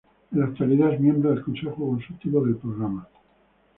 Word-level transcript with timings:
En 0.31 0.39
la 0.39 0.45
actualidad 0.45 0.93
es 0.95 0.99
miembro 0.99 1.29
del 1.29 1.43
Consejo 1.43 1.75
consultivo 1.87 2.43
del 2.43 2.55
Programa. 2.55 3.07